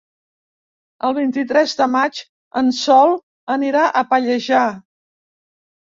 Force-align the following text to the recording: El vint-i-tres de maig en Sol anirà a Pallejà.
El 1.09 1.13
vint-i-tres 1.17 1.77
de 1.83 1.89
maig 1.97 2.23
en 2.65 2.73
Sol 2.81 3.17
anirà 3.61 3.87
a 3.89 4.07
Pallejà. 4.13 4.69